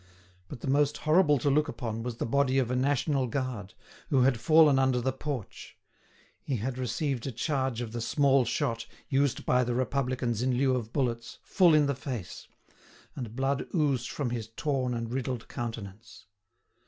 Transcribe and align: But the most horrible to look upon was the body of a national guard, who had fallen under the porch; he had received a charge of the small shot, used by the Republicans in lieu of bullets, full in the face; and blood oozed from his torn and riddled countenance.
But 0.47 0.61
the 0.61 0.67
most 0.67 0.97
horrible 0.97 1.37
to 1.37 1.51
look 1.51 1.67
upon 1.67 2.01
was 2.01 2.17
the 2.17 2.25
body 2.25 2.57
of 2.57 2.71
a 2.71 2.75
national 2.75 3.27
guard, 3.27 3.75
who 4.09 4.21
had 4.23 4.39
fallen 4.39 4.79
under 4.79 4.99
the 4.99 5.13
porch; 5.13 5.77
he 6.41 6.55
had 6.55 6.79
received 6.79 7.27
a 7.27 7.31
charge 7.31 7.81
of 7.81 7.91
the 7.91 8.01
small 8.01 8.43
shot, 8.43 8.87
used 9.09 9.45
by 9.45 9.63
the 9.63 9.75
Republicans 9.75 10.41
in 10.41 10.55
lieu 10.57 10.73
of 10.75 10.91
bullets, 10.91 11.37
full 11.43 11.75
in 11.75 11.85
the 11.85 11.93
face; 11.93 12.47
and 13.15 13.35
blood 13.35 13.67
oozed 13.75 14.09
from 14.09 14.31
his 14.31 14.47
torn 14.47 14.95
and 14.95 15.13
riddled 15.13 15.47
countenance. 15.47 16.25